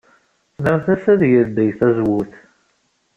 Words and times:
Tennamt-as 0.55 1.03
ad 1.13 1.21
yeldey 1.31 1.71
tazewwut. 1.79 2.31